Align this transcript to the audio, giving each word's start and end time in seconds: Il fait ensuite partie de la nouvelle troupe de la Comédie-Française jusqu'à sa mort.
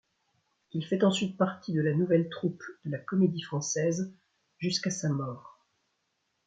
Il 0.71 0.83
fait 0.83 1.03
ensuite 1.03 1.37
partie 1.37 1.73
de 1.73 1.79
la 1.83 1.93
nouvelle 1.93 2.27
troupe 2.27 2.63
de 2.85 2.89
la 2.89 2.97
Comédie-Française 2.97 4.11
jusqu'à 4.57 4.89
sa 4.89 5.09
mort. 5.09 5.63